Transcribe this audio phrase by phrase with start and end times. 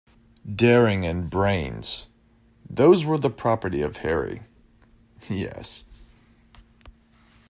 [0.55, 2.07] Daring and brains,
[2.67, 4.41] those were the property of Harry—
[5.29, 5.83] yes.